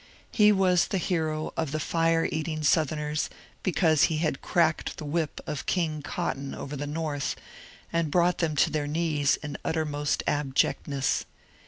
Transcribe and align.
He 0.31 0.51
was 0.51 0.87
the 0.87 0.97
hero 0.97 1.53
of 1.55 1.71
the 1.71 1.77
*^ 1.77 1.79
fire 1.81 2.27
eating'' 2.31 2.63
South 2.63 2.89
erners 2.89 3.29
because 3.61 4.05
he 4.05 4.17
had 4.17 4.41
cracked 4.41 4.97
the 4.97 5.05
whip 5.05 5.39
of 5.45 5.61
^^ 5.65 5.65
King 5.67 6.01
Cotton" 6.01 6.55
over 6.55 6.75
the 6.75 6.87
North, 6.87 7.35
and 7.93 8.09
brought 8.09 8.39
them 8.39 8.55
to 8.55 8.71
their 8.71 8.87
knees 8.87 9.35
in 9.43 9.57
utter 9.63 9.85
most 9.85 10.23
abjectness. 10.25 11.25